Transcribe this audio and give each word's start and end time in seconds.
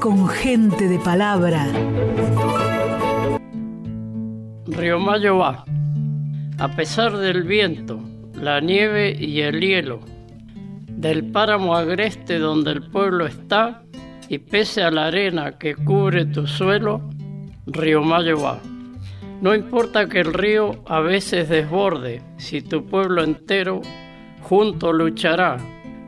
con 0.00 0.26
gente 0.26 0.88
de 0.88 0.98
palabra. 1.00 1.66
Río 4.68 4.98
Mayo 4.98 5.36
va. 5.36 5.66
A 6.58 6.68
pesar 6.68 7.14
del 7.18 7.42
viento, 7.42 8.00
la 8.32 8.60
nieve 8.60 9.14
y 9.20 9.42
el 9.42 9.60
hielo, 9.60 10.00
del 10.88 11.30
páramo 11.30 11.74
agreste 11.74 12.38
donde 12.38 12.70
el 12.70 12.90
pueblo 12.90 13.26
está, 13.26 13.82
y 14.30 14.38
pese 14.38 14.82
a 14.82 14.90
la 14.90 15.08
arena 15.08 15.58
que 15.58 15.74
cubre 15.74 16.24
tu 16.24 16.46
suelo, 16.46 17.10
Río 17.66 18.02
Mayo 18.02 18.40
va. 18.40 18.58
No 19.42 19.54
importa 19.54 20.08
que 20.08 20.20
el 20.20 20.32
río 20.32 20.82
a 20.86 21.00
veces 21.00 21.50
desborde, 21.50 22.22
si 22.38 22.62
tu 22.62 22.86
pueblo 22.86 23.22
entero 23.22 23.82
junto 24.40 24.90
luchará, 24.90 25.58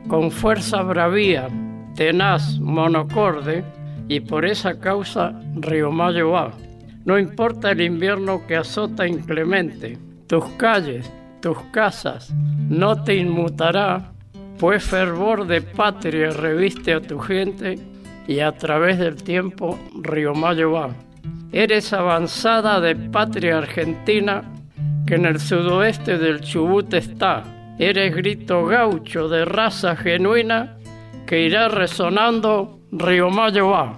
con 0.07 0.31
fuerza 0.31 0.81
bravía, 0.81 1.49
tenaz, 1.95 2.59
monocorde, 2.59 3.63
y 4.07 4.19
por 4.19 4.45
esa 4.45 4.79
causa 4.79 5.33
Río 5.55 5.91
Mayo 5.91 6.31
va. 6.31 6.51
No 7.05 7.17
importa 7.17 7.71
el 7.71 7.81
invierno 7.81 8.45
que 8.45 8.57
azota 8.57 9.07
inclemente, 9.07 9.97
tus 10.27 10.45
calles, 10.57 11.11
tus 11.41 11.57
casas, 11.71 12.33
no 12.69 13.03
te 13.03 13.15
inmutará, 13.15 14.11
pues 14.59 14.83
fervor 14.83 15.47
de 15.47 15.61
patria 15.61 16.29
reviste 16.29 16.93
a 16.93 17.01
tu 17.01 17.19
gente 17.19 17.79
y 18.27 18.39
a 18.39 18.51
través 18.51 18.99
del 18.99 19.23
tiempo 19.23 19.79
Río 20.01 20.33
Mayo 20.33 20.71
va. 20.71 20.89
Eres 21.51 21.91
avanzada 21.91 22.79
de 22.79 22.95
patria 22.95 23.57
argentina 23.57 24.43
que 25.07 25.15
en 25.15 25.25
el 25.25 25.39
sudoeste 25.39 26.17
del 26.17 26.41
Chubut 26.41 26.93
está. 26.93 27.43
Eres 27.79 28.15
grito 28.15 28.65
gaucho 28.65 29.27
de 29.27 29.43
raza 29.45 29.95
genuina 29.95 30.77
que 31.31 31.45
irá 31.45 31.69
resonando 31.69 32.81
Río 32.91 33.29
Mayo 33.29 33.69
va. 33.69 33.97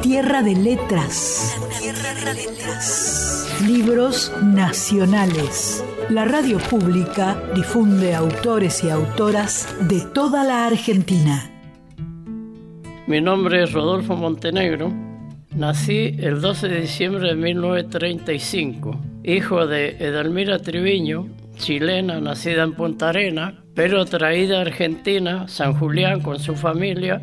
tierra 0.00 0.40
de 0.40 0.54
letras. 0.54 1.58
tierra 1.80 2.32
de 2.32 2.44
letras. 2.44 3.58
Libros 3.66 4.32
nacionales. 4.40 5.84
La 6.10 6.26
radio 6.26 6.58
pública 6.58 7.42
difunde 7.56 8.14
autores 8.14 8.84
y 8.84 8.90
autoras 8.90 9.66
de 9.88 10.00
toda 10.14 10.44
la 10.44 10.68
Argentina. 10.68 11.50
Mi 13.08 13.20
nombre 13.20 13.64
es 13.64 13.72
Rodolfo 13.72 14.14
Montenegro. 14.14 14.92
Nací 15.56 16.14
el 16.20 16.40
12 16.40 16.68
de 16.68 16.80
diciembre 16.82 17.30
de 17.30 17.34
1935, 17.34 19.00
hijo 19.24 19.66
de 19.66 19.96
Edelmira 19.98 20.60
Triviño, 20.60 21.26
chilena 21.56 22.20
nacida 22.20 22.62
en 22.62 22.74
Punta 22.74 23.08
Arena, 23.08 23.62
pero 23.74 24.04
traída 24.04 24.58
a 24.58 24.62
Argentina, 24.62 25.48
San 25.48 25.74
Julián, 25.74 26.20
con 26.20 26.38
su 26.38 26.54
familia, 26.54 27.20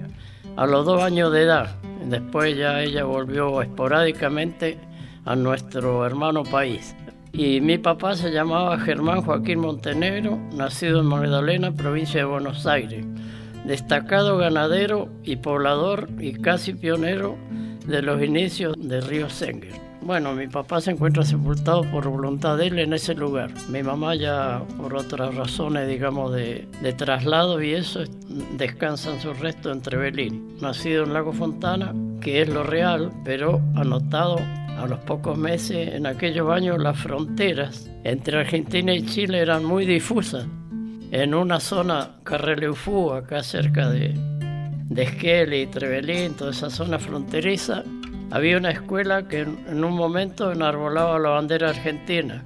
a 0.55 0.65
los 0.65 0.85
dos 0.85 1.01
años 1.01 1.31
de 1.31 1.43
edad. 1.43 1.75
Después 2.05 2.57
ya 2.57 2.81
ella 2.81 3.05
volvió 3.05 3.61
esporádicamente 3.61 4.77
a 5.25 5.35
nuestro 5.35 6.05
hermano 6.05 6.43
país. 6.43 6.95
Y 7.31 7.61
mi 7.61 7.79
papá 7.79 8.15
se 8.15 8.31
llamaba 8.31 8.77
Germán 8.79 9.21
Joaquín 9.21 9.59
Montenegro, 9.59 10.37
nacido 10.53 10.99
en 10.99 11.07
Magdalena, 11.07 11.71
provincia 11.71 12.19
de 12.19 12.25
Buenos 12.25 12.67
Aires. 12.67 13.05
Destacado 13.65 14.37
ganadero 14.37 15.09
y 15.23 15.37
poblador 15.37 16.09
y 16.19 16.33
casi 16.33 16.73
pionero 16.73 17.37
de 17.87 18.01
los 18.01 18.21
inicios 18.21 18.75
de 18.77 19.01
Río 19.01 19.29
Senger. 19.29 19.82
Bueno, 20.05 20.33
mi 20.33 20.47
papá 20.47 20.81
se 20.81 20.91
encuentra 20.91 21.23
sepultado 21.23 21.83
por 21.89 22.09
voluntad 22.09 22.57
de 22.57 22.67
él 22.67 22.79
en 22.79 22.91
ese 22.91 23.15
lugar. 23.15 23.51
Mi 23.69 23.81
mamá 23.83 24.15
ya 24.15 24.61
por 24.77 24.93
otras 24.95 25.33
razones, 25.33 25.87
digamos, 25.87 26.33
de, 26.33 26.67
traslado 26.97 27.61
y 27.63 27.71
eso, 27.71 28.03
descansa 28.57 29.13
en 29.13 29.21
su 29.21 29.33
resto 29.33 29.71
en 29.71 29.81
Trebelín. 29.81 30.57
Nacido 30.59 31.05
en 31.05 31.13
Lago 31.13 31.31
Fontana, 31.31 31.93
que 32.19 32.41
es 32.41 32.49
lo 32.49 32.63
real, 32.63 33.13
pero 33.23 33.61
anotado 33.75 34.39
a 34.77 34.85
los 34.87 34.99
pocos 34.99 35.37
meses, 35.37 35.93
en 35.93 36.05
aquellos 36.05 36.51
años 36.51 36.79
las 36.79 36.99
fronteras 36.99 37.89
entre 38.03 38.41
Argentina 38.41 38.93
y 38.93 39.05
Chile 39.05 39.39
eran 39.39 39.63
muy 39.63 39.85
difusas. 39.85 40.45
En 41.11 41.33
una 41.33 41.61
zona, 41.61 42.17
Carreleufú, 42.23 43.11
acá 43.13 43.41
cerca 43.41 43.89
de, 43.89 44.13
de 44.89 45.03
Esquel 45.03 45.53
y 45.53 45.67
Trebelín, 45.67 46.33
toda 46.33 46.51
esa 46.51 46.69
zona 46.69 46.99
fronteriza, 46.99 47.83
había 48.33 48.57
una 48.57 48.71
escuela 48.71 49.27
que 49.27 49.41
en 49.41 49.83
un 49.83 49.93
momento 49.93 50.51
enarbolaba 50.51 51.19
la 51.19 51.29
bandera 51.29 51.69
argentina 51.69 52.43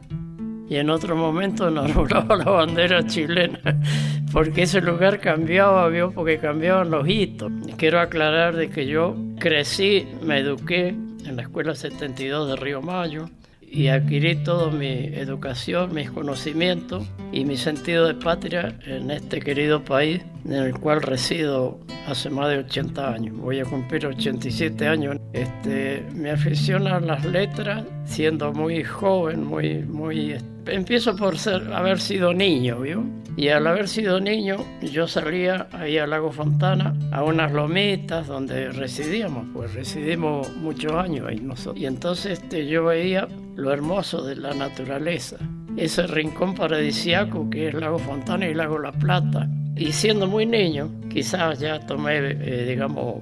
y 0.69 0.75
en 0.75 0.89
otro 0.89 1.15
momento 1.15 1.69
enarbolaba 1.69 2.35
la 2.35 2.43
bandera 2.43 3.07
chilena, 3.07 3.57
porque 4.33 4.63
ese 4.63 4.81
lugar 4.81 5.21
cambiaba, 5.21 5.87
vio, 5.87 6.11
porque 6.11 6.39
cambiaban 6.39 6.91
los 6.91 7.07
hitos. 7.07 7.49
Quiero 7.77 8.01
aclarar 8.01 8.57
de 8.57 8.69
que 8.69 8.85
yo 8.85 9.15
crecí, 9.39 10.05
me 10.21 10.39
eduqué 10.39 10.89
en 10.89 11.37
la 11.37 11.43
Escuela 11.43 11.73
72 11.73 12.49
de 12.49 12.55
Río 12.57 12.81
Mayo, 12.81 13.29
y 13.69 13.89
adquirí 13.89 14.35
toda 14.43 14.71
mi 14.71 15.07
educación, 15.13 15.93
mis 15.93 16.09
conocimientos 16.09 17.05
y 17.31 17.43
mi 17.43 17.57
sentido 17.57 18.07
de 18.07 18.13
patria 18.13 18.79
en 18.85 19.11
este 19.11 19.39
querido 19.39 19.83
país 19.83 20.21
en 20.45 20.53
el 20.53 20.73
cual 20.79 21.01
resido 21.01 21.79
hace 22.07 22.29
más 22.29 22.49
de 22.49 22.59
80 22.59 23.13
años. 23.13 23.37
Voy 23.37 23.59
a 23.59 23.65
cumplir 23.65 24.05
87 24.07 24.87
años. 24.87 25.17
Este, 25.33 26.05
me 26.15 26.31
aficiono 26.31 26.95
a 26.95 26.99
las 27.01 27.25
letras 27.25 27.83
siendo 28.05 28.53
muy 28.53 28.83
joven, 28.83 29.43
muy, 29.43 29.83
muy... 29.83 30.37
Empiezo 30.69 31.15
por 31.15 31.37
ser, 31.37 31.73
haber 31.73 31.99
sido 31.99 32.33
niño, 32.33 32.81
¿vio? 32.81 33.03
Y 33.37 33.49
al 33.49 33.67
haber 33.67 33.87
sido 33.87 34.19
niño, 34.19 34.57
yo 34.81 35.07
salía 35.07 35.67
ahí 35.71 35.97
al 35.97 36.09
lago 36.09 36.31
Fontana, 36.31 36.95
a 37.11 37.23
unas 37.23 37.51
lomitas 37.51 38.27
donde 38.27 38.71
residíamos, 38.71 39.45
pues 39.53 39.73
residimos 39.75 40.51
muchos 40.57 40.91
años 40.93 41.27
ahí 41.27 41.39
nosotros. 41.39 41.79
Y 41.79 41.85
entonces 41.85 42.39
este, 42.39 42.67
yo 42.67 42.85
veía 42.85 43.27
lo 43.55 43.71
hermoso 43.71 44.23
de 44.23 44.37
la 44.37 44.53
naturaleza, 44.55 45.37
ese 45.75 46.07
rincón 46.07 46.55
paradisiaco 46.55 47.49
que 47.49 47.67
es 47.67 47.75
Lago 47.75 47.99
Fontana 47.99 48.47
y 48.47 48.55
Lago 48.55 48.79
La 48.79 48.91
Plata. 48.91 49.47
Y 49.75 49.91
siendo 49.91 50.25
muy 50.25 50.47
niño, 50.47 50.89
quizás 51.07 51.59
ya 51.59 51.79
tomé, 51.85 52.17
eh, 52.17 52.65
digamos, 52.67 53.21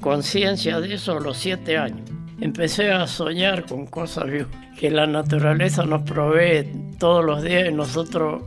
conciencia 0.00 0.80
de 0.80 0.94
eso 0.94 1.16
a 1.16 1.20
los 1.20 1.38
siete 1.38 1.78
años. 1.78 2.10
Empecé 2.40 2.90
a 2.90 3.06
soñar 3.06 3.64
con 3.66 3.86
cosas 3.86 4.26
que 4.78 4.90
la 4.90 5.06
naturaleza 5.06 5.84
nos 5.84 6.02
provee 6.02 6.70
todos 6.98 7.24
los 7.24 7.42
días 7.42 7.68
y 7.68 7.72
nosotros 7.72 8.42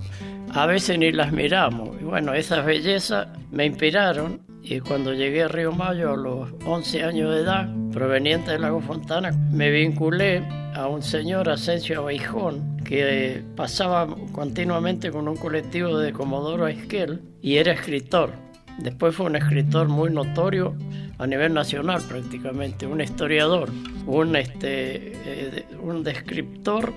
a 0.54 0.66
veces 0.66 1.00
ni 1.00 1.12
las 1.12 1.32
miramos. 1.32 1.90
Y 2.00 2.04
bueno, 2.04 2.34
esas 2.34 2.66
bellezas 2.66 3.28
me 3.52 3.66
inspiraron 3.66 4.42
y 4.62 4.80
cuando 4.80 5.14
llegué 5.14 5.44
a 5.44 5.48
Río 5.48 5.72
Mayo 5.72 6.14
a 6.14 6.18
los 6.18 6.50
11 6.66 7.04
años 7.04 7.34
de 7.34 7.42
edad, 7.42 7.68
proveniente 7.92 8.52
del 8.52 8.62
Lago 8.62 8.82
Fontana, 8.82 9.32
me 9.52 9.72
vinculé 9.72 10.44
a 10.76 10.88
un 10.88 11.02
señor 11.02 11.50
Asensio 11.50 12.00
Abaijón 12.00 12.78
que 12.84 13.44
pasaba 13.56 14.08
continuamente 14.32 15.12
con 15.12 15.28
un 15.28 15.38
colectivo 15.38 15.98
de 15.98 16.14
Comodoro 16.14 16.68
Esquel 16.68 17.22
y 17.42 17.58
era 17.58 17.74
escritor. 17.74 18.34
Después 18.82 19.16
fue 19.16 19.26
un 19.26 19.36
escritor 19.36 19.88
muy 19.88 20.10
notorio 20.10 20.76
a 21.18 21.28
nivel 21.28 21.54
nacional 21.54 22.02
prácticamente, 22.08 22.88
un 22.88 23.02
historiador, 23.02 23.70
un, 24.06 24.36
este, 24.36 25.14
eh, 25.26 25.66
un 25.82 26.04
descriptor 26.04 26.94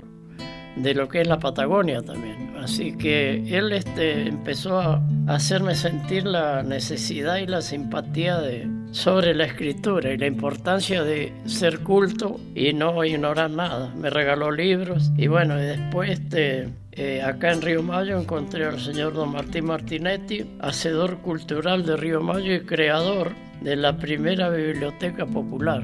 de 0.77 0.93
lo 0.93 1.07
que 1.07 1.21
es 1.21 1.27
la 1.27 1.39
Patagonia 1.39 2.01
también. 2.01 2.55
Así 2.57 2.97
que 2.97 3.57
él 3.57 3.73
este, 3.73 4.27
empezó 4.27 4.79
a 4.79 5.01
hacerme 5.27 5.75
sentir 5.75 6.25
la 6.25 6.63
necesidad 6.63 7.37
y 7.37 7.47
la 7.47 7.61
simpatía 7.61 8.39
de, 8.39 8.67
sobre 8.93 9.33
la 9.33 9.45
escritura 9.45 10.13
y 10.13 10.17
la 10.17 10.27
importancia 10.27 11.03
de 11.03 11.33
ser 11.45 11.79
culto 11.79 12.39
y 12.55 12.73
no 12.73 13.03
ignorar 13.03 13.49
nada. 13.49 13.93
Me 13.95 14.09
regaló 14.09 14.51
libros 14.51 15.11
y 15.17 15.27
bueno, 15.27 15.59
y 15.59 15.65
después 15.65 16.11
este, 16.11 16.69
eh, 16.91 17.21
acá 17.21 17.51
en 17.51 17.61
Río 17.63 17.81
Mayo 17.81 18.19
encontré 18.19 18.65
al 18.65 18.79
señor 18.79 19.13
don 19.13 19.31
Martín 19.31 19.65
Martinetti, 19.65 20.45
hacedor 20.59 21.17
cultural 21.17 21.85
de 21.85 21.97
Río 21.97 22.21
Mayo 22.21 22.53
y 22.53 22.61
creador 22.61 23.31
de 23.61 23.75
la 23.75 23.97
primera 23.97 24.49
biblioteca 24.49 25.25
popular 25.25 25.83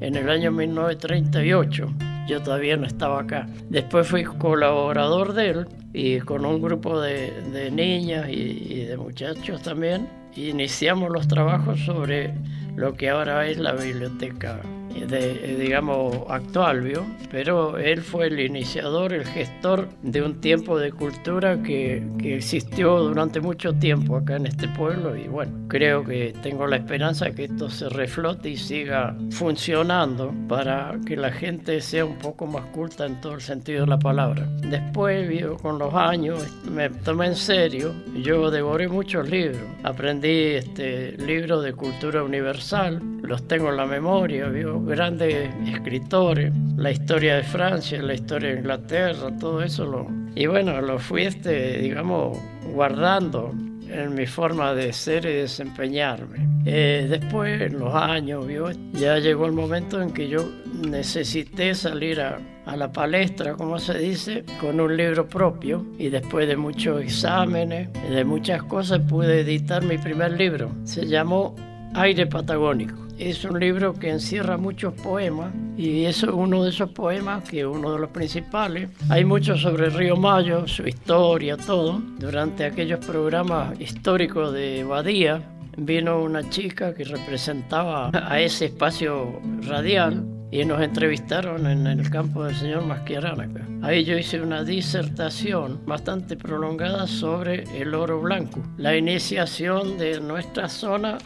en 0.00 0.16
el 0.16 0.28
año 0.28 0.52
1938 0.52 1.88
yo 2.30 2.40
todavía 2.42 2.76
no 2.76 2.86
estaba 2.86 3.20
acá. 3.20 3.48
Después 3.68 4.06
fui 4.06 4.24
colaborador 4.24 5.32
de 5.32 5.50
él 5.50 5.68
y 5.92 6.20
con 6.20 6.46
un 6.46 6.62
grupo 6.62 7.00
de, 7.00 7.70
niñas 7.72 8.28
y, 8.30 8.84
de 8.84 8.96
muchachos 8.96 9.62
también 9.62 10.08
iniciamos 10.36 11.10
los 11.10 11.26
trabajos 11.26 11.80
sobre 11.80 12.32
lo 12.76 12.94
que 12.94 13.10
ahora 13.10 13.46
es 13.48 13.58
la 13.58 13.72
biblioteca 13.72 14.60
de, 15.06 15.56
digamos, 15.58 16.16
actual, 16.28 16.80
¿vio? 16.80 17.04
Pero 17.30 17.78
él 17.78 18.00
fue 18.00 18.26
el 18.26 18.40
iniciador, 18.40 19.12
el 19.12 19.24
gestor 19.24 19.88
de 20.02 20.22
un 20.22 20.40
tiempo 20.40 20.78
de 20.78 20.92
cultura 20.92 21.62
que, 21.62 22.06
que 22.18 22.36
existió 22.36 22.98
durante 22.98 23.40
mucho 23.40 23.72
tiempo 23.74 24.16
acá 24.16 24.36
en 24.36 24.46
este 24.46 24.68
pueblo 24.68 25.16
y 25.16 25.28
bueno, 25.28 25.52
creo 25.68 26.04
que 26.04 26.34
tengo 26.42 26.66
la 26.66 26.76
esperanza 26.76 27.30
que 27.30 27.44
esto 27.44 27.70
se 27.70 27.88
reflote 27.88 28.50
y 28.50 28.56
siga 28.56 29.16
funcionando 29.30 30.32
para 30.48 30.98
que 31.06 31.16
la 31.16 31.30
gente 31.30 31.80
sea 31.80 32.04
un 32.04 32.18
poco 32.18 32.46
más 32.46 32.64
culta 32.66 33.06
en 33.06 33.20
todo 33.20 33.34
el 33.34 33.40
sentido 33.40 33.82
de 33.82 33.86
la 33.86 33.98
palabra. 33.98 34.46
Después, 34.68 35.28
¿vio? 35.28 35.56
con 35.56 35.78
los 35.78 35.94
años, 35.94 36.46
me 36.70 36.88
tomé 36.90 37.26
en 37.26 37.36
serio, 37.36 37.92
yo 38.22 38.50
devoré 38.50 38.88
muchos 38.88 39.28
libros, 39.28 39.60
aprendí 39.82 40.54
este, 40.54 41.12
libros 41.18 41.62
de 41.64 41.72
cultura 41.72 42.22
universal, 42.22 43.00
los 43.22 43.46
tengo 43.46 43.70
en 43.70 43.76
la 43.76 43.86
memoria, 43.86 44.48
¿vio? 44.48 44.79
Grandes 44.86 45.50
escritores, 45.66 46.52
la 46.76 46.90
historia 46.90 47.36
de 47.36 47.42
Francia, 47.42 48.02
la 48.02 48.14
historia 48.14 48.50
de 48.50 48.56
Inglaterra, 48.58 49.36
todo 49.38 49.62
eso 49.62 49.84
lo... 49.84 50.06
Y 50.34 50.46
bueno, 50.46 50.80
lo 50.80 50.98
fui, 50.98 51.22
este, 51.22 51.78
digamos, 51.78 52.38
guardando 52.72 53.52
en 53.88 54.14
mi 54.14 54.26
forma 54.26 54.74
de 54.74 54.92
ser 54.92 55.24
y 55.26 55.32
desempeñarme. 55.32 56.48
Eh, 56.64 57.06
después, 57.08 57.60
en 57.60 57.78
los 57.78 57.94
años, 57.94 58.46
¿vio? 58.46 58.70
ya 58.92 59.18
llegó 59.18 59.46
el 59.46 59.52
momento 59.52 60.00
en 60.00 60.12
que 60.12 60.28
yo 60.28 60.48
necesité 60.74 61.74
salir 61.74 62.20
a, 62.20 62.38
a, 62.66 62.76
la 62.76 62.92
palestra, 62.92 63.54
como 63.54 63.78
se 63.78 63.98
dice, 63.98 64.44
con 64.60 64.80
un 64.80 64.96
libro 64.96 65.26
propio 65.26 65.86
y 65.98 66.08
después 66.08 66.46
de 66.46 66.56
muchos 66.56 67.02
exámenes, 67.02 67.88
de 68.10 68.24
muchas 68.24 68.62
cosas, 68.64 69.00
pude 69.08 69.40
editar 69.40 69.82
mi 69.82 69.98
primer 69.98 70.32
libro. 70.32 70.70
Se 70.84 71.06
llamó 71.06 71.56
Aire 71.94 72.26
Patagónico. 72.26 73.09
Es 73.20 73.44
un 73.44 73.60
libro 73.60 73.92
que 73.92 74.08
encierra 74.08 74.56
muchos 74.56 74.94
poemas 74.94 75.52
y 75.76 76.06
es 76.06 76.22
uno 76.22 76.64
de 76.64 76.70
esos 76.70 76.88
poemas 76.92 77.46
que 77.46 77.60
es 77.60 77.66
uno 77.66 77.92
de 77.92 77.98
los 77.98 78.08
principales. 78.08 78.88
Hay 79.10 79.26
mucho 79.26 79.58
sobre 79.58 79.90
Río 79.90 80.16
Mayo, 80.16 80.66
su 80.66 80.86
historia, 80.88 81.58
todo. 81.58 82.00
Durante 82.18 82.64
aquellos 82.64 83.04
programas 83.04 83.78
históricos 83.78 84.54
de 84.54 84.84
Badía 84.84 85.42
vino 85.76 86.22
una 86.22 86.48
chica 86.48 86.94
que 86.94 87.04
representaba 87.04 88.10
a 88.10 88.40
ese 88.40 88.64
espacio 88.64 89.38
radial 89.68 90.24
y 90.50 90.64
nos 90.64 90.80
entrevistaron 90.80 91.66
en 91.66 91.86
el 91.86 92.08
campo 92.08 92.44
del 92.44 92.56
señor 92.56 92.86
Masquiarana. 92.86 93.50
Ahí 93.82 94.02
yo 94.02 94.16
hice 94.16 94.40
una 94.40 94.64
disertación 94.64 95.84
bastante 95.84 96.38
prolongada 96.38 97.06
sobre 97.06 97.64
el 97.78 97.94
oro 97.94 98.18
blanco, 98.22 98.62
la 98.78 98.96
iniciación 98.96 99.98
de 99.98 100.20
nuestra 100.20 100.70
zona 100.70 101.18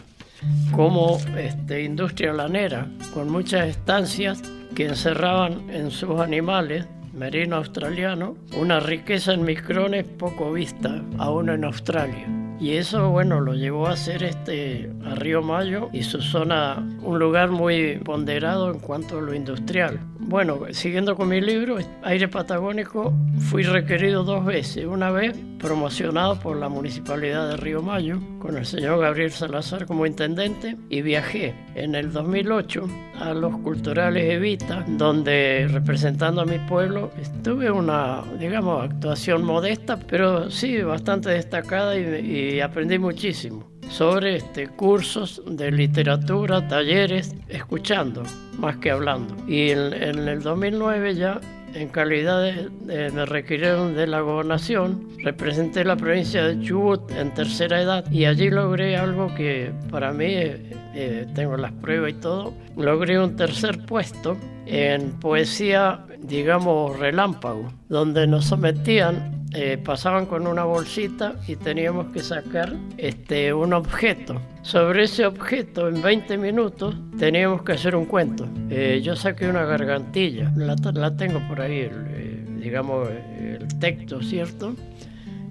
como 0.73 1.19
este, 1.37 1.85
industria 1.85 2.32
lanera, 2.32 2.88
con 3.12 3.31
muchas 3.31 3.69
estancias 3.69 4.43
que 4.75 4.87
encerraban 4.87 5.70
en 5.70 5.91
sus 5.91 6.20
animales 6.20 6.87
merino 7.14 7.56
australiano 7.56 8.37
una 8.56 8.81
riqueza 8.81 9.32
en 9.35 9.44
micrones 9.44 10.05
poco 10.05 10.52
vista 10.52 11.02
aún 11.19 11.49
en 11.49 11.64
Australia. 11.64 12.26
Y 12.61 12.73
eso, 12.73 13.11
bueno, 13.11 13.41
lo 13.41 13.55
llevó 13.55 13.88
a 13.88 13.96
ser 13.96 14.23
este, 14.23 14.91
a 15.05 15.14
Río 15.14 15.43
Mayo 15.43 15.91
y 15.93 16.02
su 16.02 16.23
zona 16.23 16.82
un 17.02 17.19
lugar 17.19 17.50
muy 17.50 17.99
ponderado 17.99 18.70
en 18.73 18.79
cuanto 18.79 19.19
a 19.19 19.23
lo 19.23 19.35
industrial. 19.35 20.00
Bueno, 20.26 20.62
siguiendo 20.71 21.17
con 21.17 21.29
mi 21.29 21.43
libro, 21.43 21.76
Aire 22.03 22.29
Patagónico, 22.29 23.12
fui 23.50 23.62
requerido 23.62 24.25
dos 24.25 24.43
veces. 24.43 24.87
Una 24.87 25.11
vez 25.11 25.37
promocionado 25.59 26.41
por 26.41 26.56
la 26.56 26.71
Municipalidad 26.71 27.50
de 27.50 27.59
Río 27.59 27.82
Mayo, 27.82 28.19
con 28.38 28.56
el 28.56 28.65
señor 28.65 29.00
Gabriel 29.00 29.31
Salazar 29.31 29.85
como 29.85 30.06
intendente, 30.06 30.79
y 30.88 31.03
viajé 31.03 31.55
en 31.75 31.94
el 31.94 32.11
2008 32.11 32.88
a 33.21 33.35
los 33.35 33.55
culturales 33.59 34.32
Evita, 34.32 34.82
donde 34.88 35.69
representando 35.71 36.41
a 36.41 36.47
mi 36.47 36.59
pueblo, 36.59 37.11
estuve 37.21 37.71
una, 37.71 38.23
digamos, 38.38 38.82
actuación 38.82 39.44
modesta, 39.44 39.99
pero 40.00 40.50
sí 40.50 40.81
bastante 40.81 41.29
destacada 41.29 41.99
y, 41.99 42.55
y 42.55 42.61
aprendí 42.61 42.99
muchísimo 42.99 43.74
sobre 43.90 44.36
este, 44.36 44.69
cursos 44.69 45.42
de 45.46 45.70
literatura, 45.70 46.66
talleres, 46.69 47.34
escuchando 47.48 48.22
más 48.58 48.76
que 48.78 48.90
hablando. 48.90 49.34
Y 49.48 49.70
en, 49.70 49.92
el 50.28 50.42
2009 50.42 51.14
ya 51.14 51.40
en 51.75 51.88
calidad 51.88 52.42
de, 52.42 53.10
me 53.10 53.26
requirieron 53.26 53.94
de 53.96 54.06
la 54.06 54.20
gobernación, 54.20 55.08
representé 55.19 55.84
la 55.84 55.96
provincia 55.96 56.44
de 56.44 56.60
Chubut 56.60 57.10
en 57.10 57.34
tercera 57.34 57.82
edad 57.82 58.10
y 58.12 58.26
allí 58.26 58.48
logré 58.48 58.96
algo 58.96 59.34
que 59.34 59.72
para 59.90 60.12
mí, 60.12 60.26
eh, 60.26 60.60
eh, 60.94 61.26
tengo 61.34 61.56
las 61.56 61.72
pruebas 61.72 62.10
y 62.12 62.14
todo, 62.14 62.54
logré 62.76 63.19
un 63.19 63.34
tercer 63.34 63.84
puesto 63.87 64.37
en 64.66 65.12
poesía, 65.19 66.04
digamos, 66.20 66.96
relámpago, 66.98 67.72
donde 67.88 68.26
nos 68.26 68.46
sometían 68.46 69.44
eh, 69.54 69.78
pasaban 69.78 70.26
con 70.26 70.46
una 70.46 70.64
bolsita 70.64 71.36
y 71.46 71.56
teníamos 71.56 72.12
que 72.12 72.20
sacar 72.20 72.74
este, 72.96 73.52
un 73.54 73.72
objeto. 73.72 74.40
Sobre 74.62 75.04
ese 75.04 75.26
objeto, 75.26 75.88
en 75.88 76.02
20 76.02 76.36
minutos, 76.38 76.96
teníamos 77.18 77.62
que 77.62 77.72
hacer 77.72 77.94
un 77.94 78.06
cuento. 78.06 78.48
Eh, 78.68 79.00
yo 79.02 79.14
saqué 79.14 79.48
una 79.48 79.64
gargantilla, 79.64 80.52
la, 80.56 80.74
la 80.92 81.16
tengo 81.16 81.40
por 81.46 81.60
ahí, 81.60 81.88
eh, 81.90 82.44
digamos, 82.58 83.08
el 83.38 83.78
texto, 83.78 84.22
¿cierto? 84.22 84.74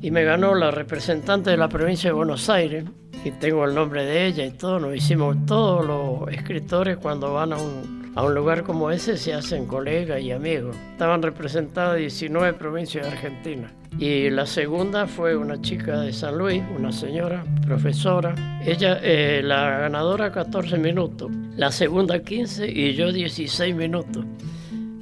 Y 0.01 0.11
me 0.11 0.23
ganó 0.23 0.53
la 0.53 0.71
representante 0.71 1.51
de 1.51 1.57
la 1.57 1.69
provincia 1.69 2.09
de 2.09 2.13
Buenos 2.13 2.49
Aires, 2.49 2.83
y 3.25 3.31
tengo 3.31 3.63
el 3.65 3.73
nombre 3.73 4.03
de 4.03 4.27
ella 4.27 4.45
y 4.45 4.51
todo. 4.51 4.79
Nos 4.79 4.95
hicimos 4.95 5.37
todos 5.45 5.85
los 5.85 6.29
escritores 6.33 6.97
cuando 6.97 7.33
van 7.33 7.53
a 7.53 7.57
un 7.57 8.02
a 8.15 8.23
un 8.23 8.35
lugar 8.35 8.63
como 8.63 8.91
ese 8.91 9.17
se 9.17 9.33
hacen 9.33 9.65
colegas 9.65 10.21
y 10.21 10.31
amigos. 10.31 10.75
Estaban 10.91 11.21
representadas 11.21 11.97
19 11.97 12.53
provincias 12.53 13.05
de 13.05 13.11
Argentina. 13.11 13.71
Y 13.97 14.29
la 14.29 14.45
segunda 14.45 15.07
fue 15.07 15.35
una 15.35 15.61
chica 15.61 15.99
de 15.99 16.13
San 16.13 16.37
Luis, 16.37 16.63
una 16.75 16.91
señora, 16.91 17.43
profesora. 17.65 18.35
Ella, 18.65 18.99
eh, 19.01 19.41
la 19.43 19.79
ganadora 19.79 20.31
14 20.31 20.77
minutos, 20.77 21.31
la 21.55 21.71
segunda 21.71 22.19
15 22.19 22.67
y 22.67 22.93
yo 22.93 23.11
16 23.11 23.75
minutos. 23.75 24.25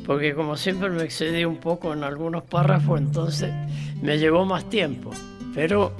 Porque 0.05 0.33
como 0.33 0.57
siempre 0.57 0.89
me 0.89 1.03
excedí 1.03 1.45
un 1.45 1.57
poco 1.57 1.93
en 1.93 2.03
algunos 2.03 2.43
párrafos, 2.43 2.99
entonces 2.99 3.53
me 4.01 4.17
llevó 4.17 4.45
más 4.45 4.69
tiempo. 4.69 5.11
Pero 5.53 5.93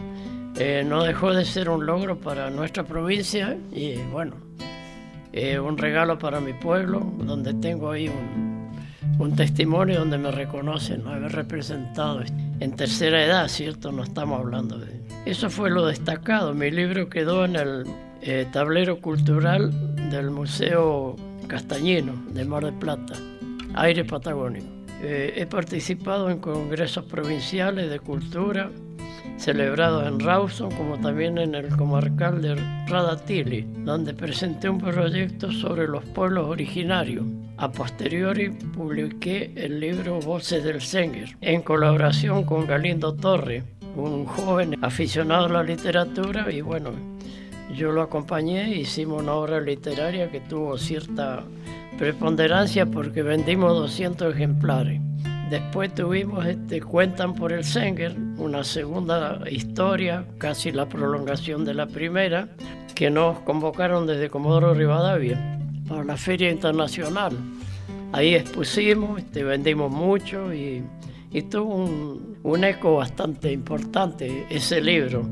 eh, 0.57 0.83
no 0.85 1.03
dejó 1.03 1.33
de 1.33 1.45
ser 1.45 1.69
un 1.69 1.85
logro 1.85 2.19
para 2.19 2.49
nuestra 2.49 2.83
provincia 2.83 3.57
y 3.71 3.95
bueno, 4.11 4.35
eh, 5.33 5.59
un 5.59 5.77
regalo 5.77 6.17
para 6.17 6.39
mi 6.39 6.53
pueblo, 6.53 6.99
donde 7.19 7.53
tengo 7.53 7.91
ahí 7.91 8.07
un, 8.07 8.69
un 9.19 9.35
testimonio 9.35 9.99
donde 9.99 10.17
me 10.17 10.31
reconocen 10.31 11.07
haber 11.07 11.31
representado 11.31 12.21
en 12.59 12.75
tercera 12.75 13.23
edad, 13.23 13.47
¿cierto? 13.47 13.91
No 13.91 14.03
estamos 14.03 14.39
hablando 14.39 14.77
de... 14.77 15.01
Eso 15.25 15.49
fue 15.49 15.69
lo 15.69 15.85
destacado. 15.85 16.53
Mi 16.53 16.71
libro 16.71 17.09
quedó 17.09 17.45
en 17.45 17.55
el 17.55 17.85
eh, 18.21 18.47
tablero 18.51 18.99
cultural 18.99 19.71
del 20.09 20.31
Museo 20.31 21.15
Castañino 21.47 22.13
de 22.29 22.45
Mar 22.45 22.65
del 22.65 22.73
Plata, 22.73 23.13
Aire 23.75 24.05
Patagónico. 24.05 24.67
Eh, 25.03 25.33
he 25.35 25.45
participado 25.47 26.29
en 26.29 26.39
congresos 26.39 27.05
provinciales 27.05 27.89
de 27.89 27.99
cultura, 27.99 28.69
celebrados 29.37 30.07
en 30.07 30.19
Rawson 30.19 30.71
como 30.71 30.99
también 30.99 31.37
en 31.37 31.55
el 31.55 31.75
comarcal 31.75 32.41
de 32.41 32.55
Radatili, 32.87 33.67
donde 33.83 34.13
presenté 34.13 34.69
un 34.69 34.79
proyecto 34.79 35.51
sobre 35.51 35.87
los 35.87 36.03
pueblos 36.05 36.47
originarios. 36.47 37.25
A 37.57 37.71
posteriori 37.71 38.49
publiqué 38.49 39.51
el 39.55 39.79
libro 39.79 40.19
Voces 40.19 40.63
del 40.63 40.81
Senger, 40.81 41.35
en 41.41 41.61
colaboración 41.61 42.43
con 42.43 42.65
Galindo 42.65 43.13
Torre, 43.13 43.63
un 43.95 44.25
joven 44.25 44.75
aficionado 44.81 45.45
a 45.45 45.49
la 45.49 45.63
literatura 45.63 46.51
y 46.51 46.61
bueno, 46.61 46.91
yo 47.75 47.91
lo 47.91 48.01
acompañé, 48.01 48.75
hicimos 48.75 49.21
una 49.21 49.33
obra 49.33 49.61
literaria 49.61 50.29
que 50.29 50.39
tuvo 50.41 50.77
cierta 50.77 51.43
preponderancia 51.97 52.85
porque 52.85 53.21
vendimos 53.21 53.73
200 53.73 54.33
ejemplares. 54.33 54.99
Después 55.51 55.93
tuvimos 55.93 56.45
este, 56.45 56.79
Cuentan 56.79 57.35
por 57.35 57.51
el 57.51 57.65
Senger, 57.65 58.15
una 58.37 58.63
segunda 58.63 59.41
historia, 59.51 60.25
casi 60.37 60.71
la 60.71 60.87
prolongación 60.87 61.65
de 61.65 61.73
la 61.73 61.87
primera, 61.87 62.47
que 62.95 63.09
nos 63.09 63.39
convocaron 63.39 64.07
desde 64.07 64.29
Comodoro 64.29 64.73
Rivadavia 64.73 65.59
para 65.89 66.05
la 66.05 66.15
Feria 66.15 66.49
Internacional. 66.49 67.37
Ahí 68.13 68.33
expusimos, 68.33 69.19
este, 69.19 69.43
vendimos 69.43 69.91
mucho 69.91 70.53
y, 70.53 70.85
tuvo 71.49 71.75
un, 71.75 72.37
un, 72.43 72.63
eco 72.63 72.95
bastante 72.95 73.51
importante 73.51 74.45
ese 74.49 74.79
libro, 74.79 75.27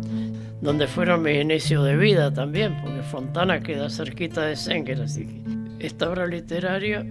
donde 0.59 0.87
fueron 0.87 1.21
mis 1.21 1.39
inicios 1.39 1.85
de 1.85 1.95
vida 1.95 2.33
también, 2.33 2.75
porque 2.83 3.03
Fontana 3.03 3.61
queda 3.61 3.89
cerquita 3.89 4.41
de 4.41 4.57
Senger, 4.57 5.01
así 5.01 5.27
que 5.27 5.41
esta 5.79 6.09
obra 6.09 6.27
literaria 6.27 7.05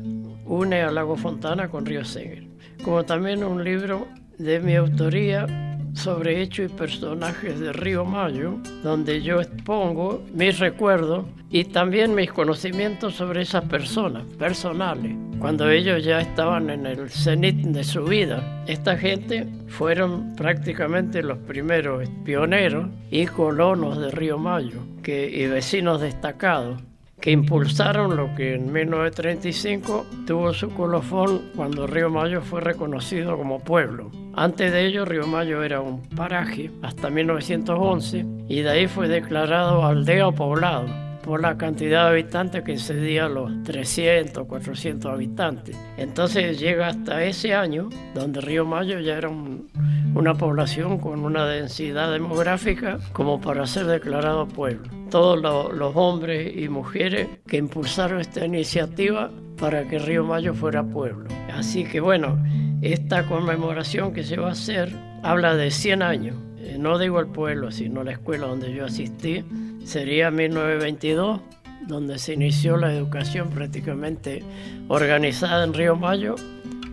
une 0.44 0.82
a 0.82 0.90
Lago 0.90 1.16
Fontana 1.16 1.70
con 1.70 1.86
Río 1.86 2.04
Senger 2.04 2.47
como 2.82 3.04
también 3.04 3.44
un 3.44 3.64
libro 3.64 4.06
de 4.38 4.60
mi 4.60 4.76
autoría 4.76 5.46
sobre 5.94 6.40
hechos 6.42 6.70
y 6.70 6.74
personajes 6.74 7.58
de 7.58 7.72
Río 7.72 8.04
Mayo, 8.04 8.58
donde 8.82 9.20
yo 9.22 9.40
expongo 9.40 10.24
mis 10.32 10.58
recuerdos 10.58 11.26
y 11.50 11.64
también 11.64 12.14
mis 12.14 12.30
conocimientos 12.30 13.14
sobre 13.14 13.42
esas 13.42 13.64
personas 13.64 14.24
personales, 14.38 15.16
cuando 15.38 15.68
ellos 15.70 16.04
ya 16.04 16.20
estaban 16.20 16.70
en 16.70 16.86
el 16.86 17.10
cenit 17.10 17.56
de 17.56 17.82
su 17.84 18.04
vida. 18.04 18.64
Esta 18.66 18.96
gente 18.96 19.46
fueron 19.66 20.34
prácticamente 20.36 21.22
los 21.22 21.38
primeros 21.38 22.08
pioneros 22.24 22.88
y 23.10 23.26
colonos 23.26 23.98
de 23.98 24.10
Río 24.10 24.38
Mayo 24.38 24.80
que, 25.02 25.28
y 25.28 25.46
vecinos 25.46 26.00
destacados 26.00 26.82
que 27.20 27.30
impulsaron 27.30 28.16
lo 28.16 28.34
que 28.34 28.54
en 28.54 28.72
1935 28.72 30.06
tuvo 30.26 30.52
su 30.52 30.70
colofón 30.70 31.42
cuando 31.56 31.86
Río 31.86 32.10
Mayo 32.10 32.42
fue 32.42 32.60
reconocido 32.60 33.36
como 33.36 33.60
pueblo. 33.60 34.10
Antes 34.34 34.72
de 34.72 34.86
ello, 34.86 35.04
Río 35.04 35.26
Mayo 35.26 35.62
era 35.62 35.80
un 35.80 36.02
paraje 36.02 36.70
hasta 36.82 37.10
1911 37.10 38.24
y 38.48 38.60
de 38.62 38.70
ahí 38.70 38.86
fue 38.86 39.08
declarado 39.08 39.84
aldea 39.84 40.28
o 40.28 40.32
poblado 40.32 40.86
por 41.22 41.42
la 41.42 41.58
cantidad 41.58 42.04
de 42.04 42.10
habitantes 42.10 42.62
que 42.62 42.72
excedía 42.72 43.28
los 43.28 43.62
300, 43.64 44.46
400 44.46 45.12
habitantes. 45.12 45.76
Entonces 45.98 46.58
llega 46.58 46.86
hasta 46.86 47.22
ese 47.24 47.54
año, 47.54 47.90
donde 48.14 48.40
Río 48.40 48.64
Mayo 48.64 48.98
ya 49.00 49.18
era 49.18 49.28
una 49.28 50.34
población 50.34 50.98
con 50.98 51.20
una 51.24 51.44
densidad 51.46 52.10
demográfica 52.12 52.98
como 53.12 53.40
para 53.40 53.66
ser 53.66 53.86
declarado 53.86 54.48
pueblo. 54.48 54.97
Todos 55.10 55.40
los 55.72 55.96
hombres 55.96 56.52
y 56.56 56.68
mujeres 56.68 57.28
que 57.46 57.56
impulsaron 57.56 58.20
esta 58.20 58.44
iniciativa 58.44 59.30
para 59.58 59.86
que 59.88 59.98
Río 59.98 60.24
Mayo 60.24 60.54
fuera 60.54 60.82
pueblo. 60.82 61.28
Así 61.52 61.84
que 61.84 62.00
bueno, 62.00 62.38
esta 62.82 63.26
conmemoración 63.26 64.12
que 64.12 64.22
se 64.22 64.36
va 64.36 64.48
a 64.48 64.52
hacer 64.52 64.94
habla 65.22 65.56
de 65.56 65.70
100 65.70 66.02
años. 66.02 66.36
Eh, 66.58 66.76
no 66.78 66.98
digo 66.98 67.20
el 67.20 67.26
pueblo, 67.28 67.70
sino 67.70 68.04
la 68.04 68.12
escuela 68.12 68.46
donde 68.46 68.72
yo 68.72 68.84
asistí. 68.84 69.44
Sería 69.84 70.30
1922, 70.30 71.40
donde 71.86 72.18
se 72.18 72.34
inició 72.34 72.76
la 72.76 72.92
educación 72.92 73.50
prácticamente 73.50 74.42
organizada 74.88 75.64
en 75.64 75.74
Río 75.74 75.96
Mayo 75.96 76.36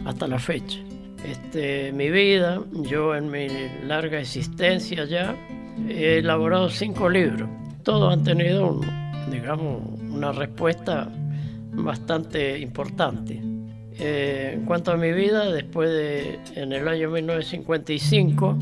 hasta 0.05 0.27
la 0.27 0.39
fecha. 0.39 0.79
Este, 1.29 1.91
mi 1.91 2.09
vida, 2.09 2.61
yo 2.71 3.15
en 3.15 3.29
mi 3.29 3.47
larga 3.83 4.19
existencia 4.19 5.05
ya, 5.05 5.35
he 5.89 6.19
elaborado 6.19 6.69
cinco 6.69 7.09
libros. 7.09 7.49
Todos 7.85 8.11
han 8.11 8.23
tenido, 8.23 8.81
digamos, 9.29 9.79
una 10.09 10.31
respuesta 10.31 11.07
bastante 11.71 12.57
importante. 12.57 13.39
Eh, 13.99 14.53
en 14.55 14.65
cuanto 14.65 14.91
a 14.91 14.97
mi 14.97 15.11
vida, 15.11 15.51
después 15.51 15.91
de, 15.91 16.39
en 16.55 16.73
el 16.73 16.87
año 16.87 17.11
1955, 17.11 18.57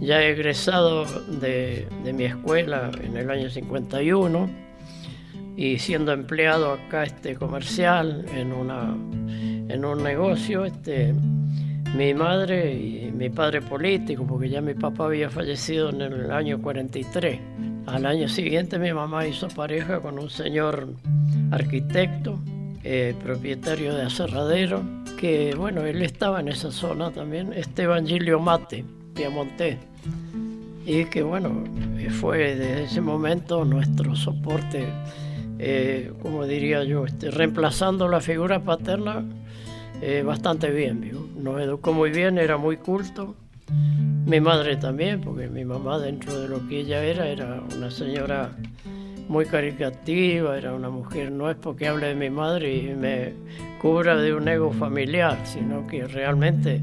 ya 0.00 0.22
he 0.22 0.30
egresado 0.30 1.06
de, 1.40 1.88
mi 2.14 2.22
escuela 2.22 2.92
en 3.02 3.16
el 3.16 3.30
año 3.30 3.50
51 3.50 4.48
y 5.56 5.80
siendo 5.80 6.12
empleado 6.12 6.72
acá 6.72 7.02
este 7.02 7.34
comercial 7.34 8.24
en, 8.32 8.52
una, 8.52 8.96
en 9.68 9.84
un 9.84 10.04
negocio, 10.04 10.64
este, 10.64 11.12
mi 11.96 12.14
madre 12.14 12.76
y 12.76 13.10
mi 13.10 13.28
padre 13.28 13.60
político, 13.60 14.24
porque 14.24 14.48
ya 14.48 14.60
mi 14.60 14.74
papá 14.74 15.06
había 15.06 15.30
fallecido 15.30 15.90
en 15.90 16.00
el 16.00 16.30
año 16.30 16.62
43. 16.62 17.69
Al 17.86 18.06
año 18.06 18.28
siguiente 18.28 18.78
mi 18.78 18.92
mamá 18.92 19.26
hizo 19.26 19.48
pareja 19.48 20.00
con 20.00 20.18
un 20.18 20.30
señor 20.30 20.88
arquitecto 21.50 22.38
eh, 22.84 23.14
propietario 23.22 23.94
de 23.94 24.02
aserradero, 24.02 24.82
que 25.18 25.54
bueno, 25.54 25.82
él 25.82 26.02
estaba 26.02 26.40
en 26.40 26.48
esa 26.48 26.70
zona 26.70 27.10
también, 27.10 27.52
Esteban 27.52 28.06
Gilio 28.06 28.40
Mate, 28.40 28.84
Piamonte, 29.14 29.78
y 30.86 31.04
que 31.06 31.22
bueno, 31.22 31.64
fue 32.10 32.54
desde 32.54 32.84
ese 32.84 33.00
momento 33.00 33.64
nuestro 33.64 34.16
soporte, 34.16 34.86
eh, 35.58 36.12
como 36.22 36.46
diría 36.46 36.84
yo, 36.84 37.04
este, 37.04 37.30
reemplazando 37.30 38.08
la 38.08 38.20
figura 38.20 38.60
paterna 38.60 39.24
eh, 40.00 40.22
bastante 40.24 40.70
bien, 40.70 41.12
nos 41.36 41.60
educó 41.60 41.92
muy 41.92 42.10
bien, 42.10 42.38
era 42.38 42.56
muy 42.56 42.78
culto, 42.78 43.34
mi 44.26 44.40
madre 44.40 44.76
también, 44.76 45.20
porque 45.20 45.48
mi 45.48 45.64
mamá 45.64 45.98
dentro 45.98 46.38
de 46.40 46.48
lo 46.48 46.66
que 46.68 46.80
ella 46.80 47.02
era, 47.02 47.26
era 47.26 47.62
una 47.76 47.90
señora 47.90 48.50
muy 49.28 49.46
caricativa, 49.46 50.58
era 50.58 50.74
una 50.74 50.90
mujer, 50.90 51.30
no 51.30 51.50
es 51.50 51.56
porque 51.56 51.86
hable 51.86 52.08
de 52.08 52.14
mi 52.16 52.30
madre 52.30 52.74
y 52.74 52.94
me 52.94 53.32
cubra 53.80 54.16
de 54.16 54.34
un 54.34 54.46
ego 54.48 54.72
familiar, 54.72 55.38
sino 55.44 55.86
que 55.86 56.06
realmente 56.06 56.80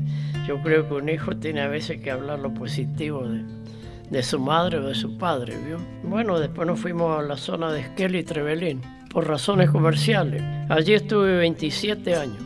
yo 0.47 0.61
creo 0.61 0.87
que 0.87 0.93
un 0.93 1.09
hijo 1.09 1.35
tiene 1.35 1.61
a 1.61 1.67
veces 1.67 1.99
que 2.01 2.09
hablar 2.09 2.39
lo 2.39 2.53
positivo 2.53 3.23
de, 4.09 4.23
su 4.23 4.39
madre 4.39 4.77
o 4.77 4.87
de 4.87 4.95
su 4.95 5.17
padre. 5.17 5.55
¿vio? 5.65 5.77
Bueno, 6.03 6.39
después 6.39 6.65
nos 6.65 6.79
fuimos 6.79 7.19
a 7.19 7.21
la 7.21 7.35
zona 7.35 7.71
de 7.71 7.81
Esquel 7.81 8.15
y 8.15 8.23
Trevelín 8.23 8.81
por 9.11 9.27
razones 9.27 9.69
comerciales. 9.69 10.41
Allí 10.69 10.93
estuve 10.93 11.35
27 11.37 12.15
años. 12.15 12.41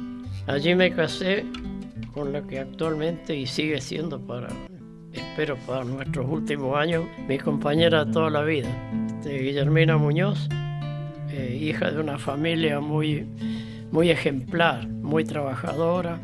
Allí 0.48 0.74
me 0.74 0.92
casé 0.92 1.46
con 2.14 2.34
la 2.34 2.42
que 2.44 2.60
actualmente 2.60 3.36
y 3.36 3.46
sigue 3.46 3.80
siendo 3.82 4.20
para, 4.20 4.50
espero 5.14 5.58
para 5.68 5.84
nuestros 5.84 6.28
últimos 6.30 6.78
años, 6.78 7.06
mi 7.28 7.38
compañera 7.38 8.06
de 8.06 8.12
toda 8.12 8.30
la 8.30 8.44
vida. 8.44 8.70
Este, 9.08 9.40
Guillermina 9.40 9.98
Muñoz, 9.98 10.50
eh, 11.30 11.58
hija 11.62 11.92
de 11.92 12.00
una 12.00 12.18
familia 12.18 12.80
muy, 12.80 13.28
muy 13.92 14.10
ejemplar, 14.10 14.88
muy 14.88 15.24
trabajadora, 15.24 16.20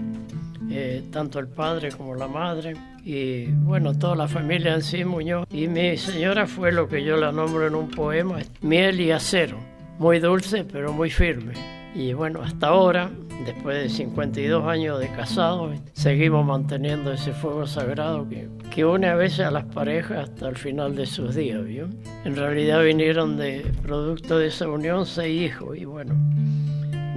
eh, 0.70 1.04
tanto 1.12 1.40
el 1.40 1.48
padre 1.48 1.92
como 1.92 2.16
la 2.16 2.28
madre, 2.28 2.76
y 3.04 3.46
bueno, 3.46 3.98
toda 3.98 4.16
la 4.16 4.28
familia 4.28 4.74
en 4.74 4.82
sí, 4.82 5.06
Muñoz. 5.06 5.48
Y 5.50 5.68
mi 5.68 5.96
señora 5.96 6.46
fue 6.46 6.72
lo 6.74 6.90
que 6.90 7.04
yo 7.04 7.16
la 7.16 7.32
nombro 7.32 7.66
en 7.66 7.76
un 7.76 7.90
poema, 7.90 8.40
miel 8.62 9.00
y 9.00 9.12
acero, 9.12 9.58
muy 9.98 10.20
dulce 10.20 10.66
pero 10.66 10.92
muy 10.92 11.10
firme. 11.10 11.77
Y 11.98 12.14
bueno, 12.14 12.44
hasta 12.44 12.68
ahora, 12.68 13.10
después 13.44 13.82
de 13.82 13.90
52 13.90 14.64
años 14.68 15.00
de 15.00 15.10
casado, 15.10 15.74
seguimos 15.94 16.46
manteniendo 16.46 17.12
ese 17.12 17.34
fuego 17.34 17.66
sagrado 17.66 18.30
que, 18.30 18.48
que 18.70 18.86
une 18.86 19.08
a 19.08 19.16
veces 19.16 19.40
a 19.40 19.50
las 19.50 19.66
parejas 19.66 20.30
hasta 20.30 20.48
el 20.48 20.58
final 20.58 20.96
de 20.96 21.08
sus 21.08 21.34
días. 21.34 21.66
¿vio? 21.66 21.88
En 22.24 22.36
realidad 22.36 22.84
vinieron 22.84 23.36
de 23.36 23.66
producto 23.82 24.38
de 24.38 24.46
esa 24.50 24.68
unión 24.68 25.08
seis 25.08 25.42
hijos 25.42 25.76
y 25.76 25.86
bueno, 25.86 26.14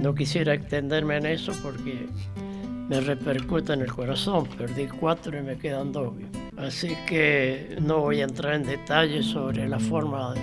no 0.01 0.15
quisiera 0.15 0.55
extenderme 0.55 1.17
en 1.17 1.27
eso 1.27 1.51
porque 1.61 2.07
me 2.91 2.99
repercute 2.99 3.71
en 3.71 3.81
el 3.81 3.91
corazón. 3.93 4.45
Perdí 4.57 4.85
cuatro 4.87 5.37
y 5.39 5.41
me 5.41 5.57
quedan 5.57 5.93
dos. 5.93 6.13
Así 6.57 6.93
que 7.07 7.77
no 7.81 8.01
voy 8.01 8.19
a 8.19 8.25
entrar 8.25 8.55
en 8.55 8.63
detalles 8.63 9.27
sobre 9.27 9.65
la 9.69 9.79
forma 9.79 10.33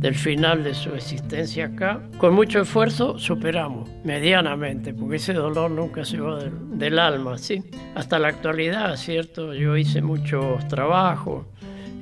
del 0.00 0.14
final 0.16 0.64
de 0.64 0.74
su 0.74 0.90
existencia 0.96 1.66
acá. 1.66 2.02
Con 2.18 2.34
mucho 2.34 2.60
esfuerzo 2.60 3.20
superamos, 3.20 3.88
medianamente, 4.02 4.92
porque 4.92 5.16
ese 5.16 5.32
dolor 5.32 5.70
nunca 5.70 6.04
se 6.04 6.18
va 6.18 6.40
del, 6.42 6.98
alma, 6.98 7.38
¿sí? 7.38 7.62
Hasta 7.94 8.18
la 8.18 8.26
actualidad, 8.26 8.96
¿cierto? 8.96 9.54
Yo 9.54 9.76
hice 9.76 10.02
muchos 10.02 10.66
trabajos, 10.66 11.46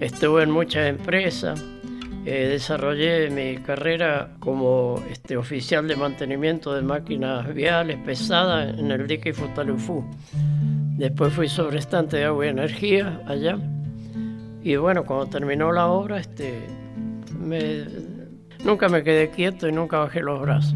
estuve 0.00 0.44
en 0.44 0.50
muchas 0.50 0.88
empresas, 0.88 1.62
eh, 2.26 2.49
desarrollé 2.49 3.28
mi 3.28 3.59
carrera 3.59 4.31
como 4.40 5.02
este, 5.11 5.37
oficial 5.37 5.87
de 5.87 5.95
mantenimiento 5.95 6.75
de 6.75 6.81
máquinas 6.81 7.52
viales 7.52 7.99
pesadas 7.99 8.78
en 8.78 8.90
el 8.90 9.07
dique 9.07 9.35
Futalufú. 9.35 10.02
Después 10.97 11.35
fui 11.35 11.49
sobrestante 11.49 12.16
de 12.16 12.25
agua 12.25 12.47
y 12.47 12.49
energía 12.49 13.21
allá. 13.26 13.59
Y 14.62 14.76
bueno, 14.76 15.04
cuando 15.04 15.26
terminó 15.26 15.71
la 15.71 15.88
obra, 15.88 16.19
este, 16.19 16.66
nunca 18.64 18.88
me 18.88 19.02
quedé 19.02 19.28
quieto 19.28 19.69
y 19.69 19.73
nunca 19.73 19.99
bajé 19.99 20.21
los 20.21 20.40
brazos, 20.40 20.75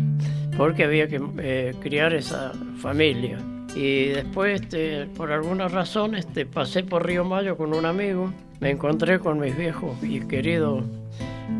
porque 0.56 0.84
había 0.84 1.08
que 1.08 1.18
eh, 1.38 1.74
criar 1.80 2.12
esa 2.12 2.52
familia. 2.82 3.38
Y 3.74 4.08
después, 4.08 4.60
este, 4.60 5.06
por 5.16 5.32
alguna 5.32 5.68
razón, 5.68 6.14
este, 6.14 6.44
pasé 6.44 6.82
por 6.82 7.06
Río 7.06 7.24
Mayo 7.24 7.56
con 7.56 7.72
un 7.72 7.86
amigo, 7.86 8.32
me 8.60 8.70
encontré 8.70 9.18
con 9.18 9.38
mis 9.40 9.56
viejos 9.56 9.96
y 10.02 10.20
queridos 10.20 10.84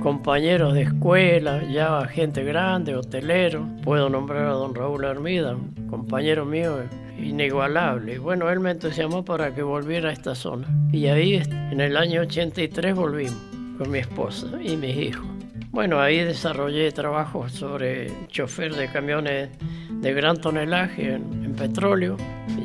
compañeros 0.02 0.74
de 0.74 0.82
escuela, 0.82 1.62
ya 1.70 2.06
gente 2.06 2.44
grande, 2.44 2.94
hotelero. 2.94 3.66
Puedo 3.82 4.08
nombrar 4.08 4.46
a 4.46 4.52
don 4.52 4.74
Raúl 4.74 5.04
Hermida, 5.04 5.56
compañero 5.90 6.44
mío 6.44 6.78
inigualable. 7.18 8.14
Y 8.14 8.18
bueno, 8.18 8.50
él 8.50 8.60
me 8.60 8.70
entusiasmó 8.70 9.24
para 9.24 9.54
que 9.54 9.62
volviera 9.62 10.10
a 10.10 10.12
esta 10.12 10.34
zona. 10.34 10.68
Y 10.92 11.06
ahí, 11.06 11.42
en 11.70 11.80
el 11.80 11.96
año 11.96 12.22
83, 12.22 12.94
volvimos 12.94 13.36
con 13.76 13.90
mi 13.90 13.98
esposa 13.98 14.46
y 14.62 14.76
mis 14.76 14.96
hijos. 14.96 15.26
Bueno, 15.70 16.00
ahí 16.00 16.24
desarrollé 16.24 16.90
trabajo 16.92 17.48
sobre 17.48 18.10
chofer 18.28 18.74
de 18.74 18.88
camiones 18.88 19.50
de 19.90 20.14
gran 20.14 20.40
tonelaje 20.40 21.14
en, 21.14 21.54
petróleo, 21.58 22.16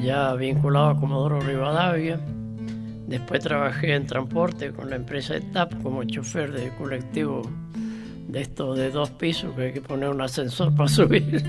ya 0.03 0.35
vinculado 0.35 0.89
a 0.89 0.99
Comodoro 0.99 1.39
Rivadavia. 1.39 2.19
Después 3.07 3.41
trabajé 3.41 3.95
en 3.95 4.05
transporte 4.05 4.71
con 4.71 4.89
la 4.89 4.95
empresa 4.95 5.35
ETAP 5.35 5.81
como 5.81 6.03
chofer 6.03 6.51
de 6.51 6.69
colectivo 6.75 7.43
de 8.27 8.41
estos 8.41 8.77
de 8.77 8.89
dos 8.89 9.11
pisos 9.11 9.53
que 9.55 9.63
hay 9.63 9.73
que 9.73 9.81
poner 9.81 10.09
un 10.09 10.21
ascensor 10.21 10.73
para 10.75 10.89
subir. 10.89 11.43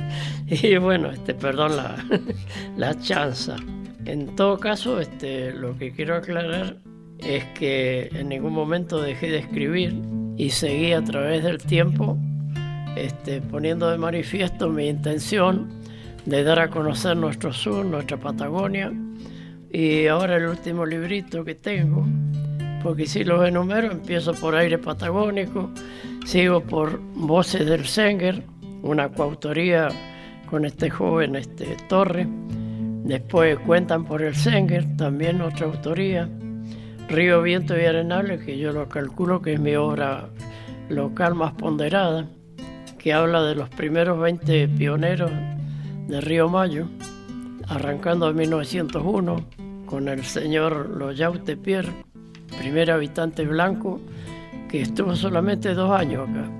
Y 0.46 0.76
bueno, 0.76 1.10
este, 1.10 1.34
perdón 1.34 1.76
la, 1.76 1.96
la 2.76 2.98
chanza. 2.98 3.56
En 4.04 4.36
todo 4.36 4.58
caso, 4.58 5.00
este, 5.00 5.52
lo 5.52 5.76
que 5.78 5.92
quiero 5.92 6.16
aclarar 6.16 6.76
es 7.18 7.44
que 7.58 8.10
en 8.12 8.28
ningún 8.28 8.52
momento 8.52 9.00
dejé 9.00 9.30
de 9.30 9.38
escribir 9.38 9.94
y 10.36 10.50
seguí 10.50 10.92
a 10.92 11.02
través 11.02 11.42
del 11.42 11.58
tiempo 11.58 12.18
este, 12.96 13.40
poniendo 13.40 13.90
de 13.90 13.98
manifiesto 13.98 14.68
mi 14.68 14.88
intención 14.88 15.68
de 16.26 16.42
dar 16.44 16.58
a 16.58 16.68
conocer 16.68 17.16
nuestro 17.16 17.52
sur, 17.52 17.84
nuestra 17.84 18.16
Patagonia. 18.16 18.92
Y 19.74 20.06
ahora 20.06 20.36
el 20.36 20.46
último 20.46 20.86
librito 20.86 21.44
que 21.44 21.56
tengo, 21.56 22.06
porque 22.80 23.06
si 23.06 23.24
los 23.24 23.44
enumero, 23.44 23.90
empiezo 23.90 24.32
por 24.32 24.54
Aire 24.54 24.78
Patagónico, 24.78 25.68
sigo 26.24 26.60
por 26.60 27.00
Voces 27.16 27.66
del 27.66 27.84
Senger, 27.84 28.44
una 28.82 29.08
coautoría 29.08 29.88
con 30.48 30.64
este 30.64 30.90
joven 30.90 31.34
este, 31.34 31.76
Torre. 31.88 32.24
Después 33.02 33.58
Cuentan 33.66 34.04
por 34.04 34.22
el 34.22 34.36
Senger, 34.36 34.96
también 34.96 35.40
otra 35.40 35.66
autoría. 35.66 36.28
Río, 37.08 37.42
Viento 37.42 37.76
y 37.76 37.84
Arenales, 37.84 38.44
que 38.44 38.56
yo 38.56 38.70
lo 38.70 38.88
calculo 38.88 39.42
que 39.42 39.54
es 39.54 39.60
mi 39.60 39.74
obra 39.74 40.28
local 40.88 41.34
más 41.34 41.52
ponderada, 41.54 42.28
que 42.96 43.12
habla 43.12 43.42
de 43.42 43.56
los 43.56 43.68
primeros 43.70 44.20
20 44.20 44.68
pioneros 44.68 45.32
de 46.06 46.20
Río 46.20 46.48
Mayo, 46.48 46.86
arrancando 47.66 48.30
en 48.30 48.36
1901 48.36 49.63
con 49.86 50.08
el 50.08 50.24
señor 50.24 50.90
Loyaute 50.96 51.56
Pierre, 51.56 51.92
primer 52.58 52.90
habitante 52.90 53.44
blanco, 53.44 54.00
que 54.68 54.82
estuvo 54.82 55.14
solamente 55.14 55.74
dos 55.74 55.90
años 55.90 56.28
acá, 56.28 56.50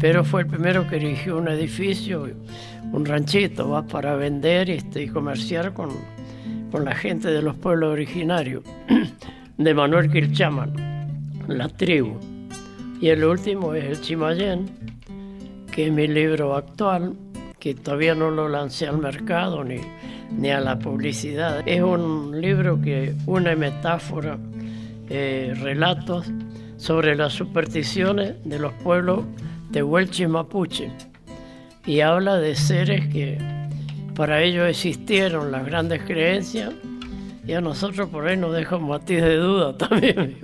pero 0.00 0.24
fue 0.24 0.42
el 0.42 0.46
primero 0.48 0.88
que 0.88 0.96
erigió 0.96 1.38
un 1.38 1.48
edificio, 1.48 2.28
un 2.92 3.04
ranchito, 3.04 3.68
va 3.68 3.86
para 3.86 4.16
vender 4.16 4.70
este, 4.70 5.04
y 5.04 5.08
comerciar 5.08 5.72
con, 5.72 5.90
con 6.70 6.84
la 6.84 6.94
gente 6.94 7.28
de 7.30 7.42
los 7.42 7.56
pueblos 7.56 7.92
originarios. 7.92 8.64
de 9.58 9.74
Manuel 9.74 10.10
Kirchaman, 10.10 10.74
La 11.48 11.68
tribu. 11.68 12.18
Y 13.00 13.08
el 13.08 13.24
último 13.24 13.74
es 13.74 13.84
El 13.84 14.00
Chimayén, 14.00 14.66
que 15.70 15.86
es 15.86 15.92
mi 15.92 16.06
libro 16.06 16.56
actual, 16.56 17.14
que 17.58 17.74
todavía 17.74 18.14
no 18.14 18.30
lo 18.30 18.48
lancé 18.48 18.88
al 18.88 18.98
mercado 18.98 19.62
ni, 19.62 19.76
ni 20.36 20.50
a 20.50 20.60
la 20.60 20.78
publicidad. 20.78 21.62
Es 21.66 21.82
un 21.82 22.40
libro 22.40 22.80
que 22.80 23.14
une 23.26 23.56
metáforas, 23.56 24.38
eh, 25.08 25.54
relatos 25.60 26.30
sobre 26.76 27.14
las 27.14 27.32
supersticiones 27.32 28.34
de 28.44 28.58
los 28.58 28.72
pueblos 28.74 29.24
de 29.70 29.82
Huelche 29.82 30.24
y 30.24 30.26
Mapuche. 30.26 30.90
Y 31.86 32.00
habla 32.00 32.36
de 32.36 32.54
seres 32.54 33.06
que 33.08 33.38
para 34.14 34.42
ellos 34.42 34.68
existieron 34.68 35.50
las 35.50 35.64
grandes 35.64 36.02
creencias 36.02 36.72
y 37.46 37.54
a 37.54 37.60
nosotros 37.60 38.08
por 38.08 38.26
ahí 38.26 38.36
nos 38.36 38.54
deja 38.54 38.76
un 38.76 38.88
matiz 38.88 39.20
de 39.20 39.36
duda 39.36 39.76
también, 39.76 40.38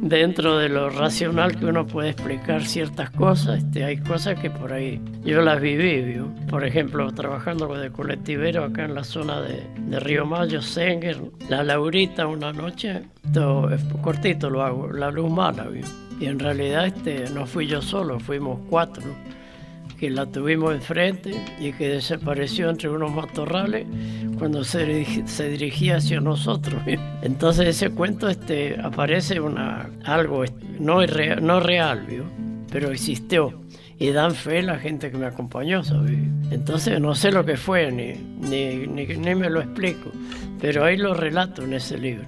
dentro 0.00 0.58
de 0.58 0.68
lo 0.68 0.90
racional 0.90 1.58
que 1.58 1.66
uno 1.66 1.86
puede 1.86 2.10
explicar 2.10 2.64
ciertas 2.64 3.10
cosas, 3.10 3.58
este, 3.58 3.84
hay 3.84 3.98
cosas 3.98 4.38
que 4.40 4.50
por 4.50 4.72
ahí 4.72 5.00
yo 5.24 5.40
las 5.40 5.60
viví, 5.60 6.20
por 6.48 6.64
ejemplo, 6.64 7.10
trabajando 7.12 7.72
de 7.74 7.90
colectivero 7.90 8.64
acá 8.64 8.84
en 8.84 8.94
la 8.94 9.04
zona 9.04 9.40
de, 9.40 9.62
Río 10.00 10.26
Mayo, 10.26 10.62
Senger, 10.62 11.20
La 11.48 11.62
Laurita 11.62 12.26
una 12.26 12.52
noche, 12.52 13.02
todo, 13.32 13.70
cortito 14.00 14.50
lo 14.50 14.62
hago, 14.62 14.90
la 14.90 15.10
luz 15.10 15.30
mala, 15.30 15.68
y 16.18 16.26
en 16.26 16.38
realidad 16.38 16.86
este, 16.86 17.30
no 17.30 17.46
fui 17.46 17.66
yo 17.66 17.82
solo, 17.82 18.18
fuimos 18.18 18.58
cuatro 18.68 19.04
que 19.98 20.10
la 20.10 20.26
tuvimos 20.26 20.74
enfrente 20.74 21.32
y 21.60 21.72
que 21.72 21.88
desapareció 21.88 22.68
entre 22.70 22.88
unos 22.88 23.12
matorrales 23.12 23.86
cuando 24.38 24.64
se, 24.64 24.84
dirigía 25.48 25.98
hacia 25.98 26.20
nosotros. 26.20 26.82
Entonces 27.22 27.68
ese 27.68 27.90
cuento 27.90 28.28
este, 28.28 28.80
aparece 28.80 29.38
una, 29.38 29.88
algo 30.04 30.44
no, 30.80 31.06
real, 31.06 31.46
no 31.46 31.60
real, 31.60 32.04
pero 32.70 32.90
existió. 32.90 33.60
Y 33.98 34.10
dan 34.10 34.34
fe 34.34 34.62
la 34.62 34.80
gente 34.80 35.12
que 35.12 35.16
me 35.16 35.26
acompañó. 35.26 35.82
Entonces 36.50 37.00
no 37.00 37.14
sé 37.14 37.30
lo 37.30 37.44
que 37.44 37.56
fue, 37.56 37.92
ni, 37.92 38.14
ni, 38.14 38.88
ni, 38.88 39.34
me 39.36 39.48
lo 39.48 39.60
explico, 39.60 40.10
pero 40.60 40.84
ahí 40.84 40.96
lo 40.96 41.14
relato 41.14 41.62
en 41.62 41.74
ese 41.74 41.96
libro. 41.96 42.26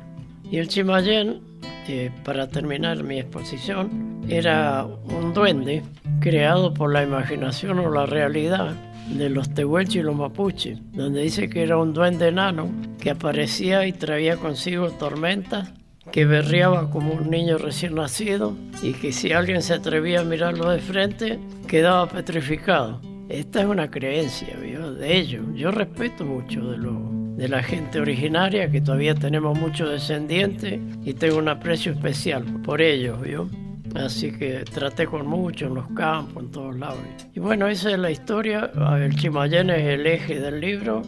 Y 0.48 0.58
el 0.58 0.68
Chimayén, 0.68 1.40
eh, 1.88 2.10
para 2.24 2.48
terminar 2.48 3.02
mi 3.02 3.18
exposición, 3.18 4.20
era 4.28 4.84
un 4.84 5.34
duende 5.34 5.82
creado 6.20 6.72
por 6.72 6.92
la 6.92 7.02
imaginación 7.02 7.78
o 7.78 7.90
la 7.90 8.06
realidad 8.06 8.74
de 9.08 9.28
los 9.28 9.52
tehuelches 9.52 9.96
y 9.96 10.02
los 10.02 10.16
mapuches, 10.16 10.78
donde 10.92 11.22
dice 11.22 11.48
que 11.50 11.62
era 11.62 11.76
un 11.76 11.92
duende 11.92 12.28
enano 12.28 12.70
que 12.98 13.10
aparecía 13.10 13.86
y 13.86 13.92
traía 13.92 14.36
consigo 14.36 14.90
tormentas, 14.90 15.72
que 16.10 16.24
berreaba 16.24 16.90
como 16.90 17.12
un 17.12 17.30
niño 17.30 17.58
recién 17.58 17.94
nacido 17.94 18.56
y 18.82 18.92
que 18.92 19.12
si 19.12 19.32
alguien 19.32 19.62
se 19.62 19.74
atrevía 19.74 20.20
a 20.20 20.24
mirarlo 20.24 20.70
de 20.70 20.78
frente 20.78 21.38
quedaba 21.66 22.06
petrificado. 22.08 23.00
Esta 23.28 23.60
es 23.60 23.66
una 23.66 23.90
creencia 23.90 24.56
de 24.58 25.16
ellos. 25.16 25.44
Yo 25.54 25.70
respeto 25.70 26.24
mucho 26.24 26.70
de, 26.70 26.76
lo, 26.76 27.13
de 27.36 27.48
la 27.48 27.62
gente 27.62 28.00
originaria, 28.00 28.70
que 28.70 28.80
todavía 28.80 29.14
tenemos 29.14 29.58
muchos 29.58 29.90
descendientes 29.90 30.78
y 31.04 31.14
tengo 31.14 31.38
un 31.38 31.48
aprecio 31.48 31.92
especial 31.92 32.44
por 32.62 32.80
ellos. 32.80 33.20
¿vio? 33.20 33.48
Así 33.94 34.32
que 34.32 34.64
traté 34.64 35.06
con 35.06 35.26
mucho 35.26 35.66
en 35.66 35.74
los 35.74 35.86
campos, 35.90 36.42
en 36.42 36.50
todos 36.50 36.76
lados. 36.76 36.98
Y 37.32 37.40
bueno, 37.40 37.68
esa 37.68 37.92
es 37.92 37.98
la 37.98 38.10
historia. 38.10 38.70
El 38.98 39.14
Chimayén 39.16 39.70
es 39.70 39.82
el 39.82 40.06
eje 40.06 40.40
del 40.40 40.60
libro. 40.60 41.02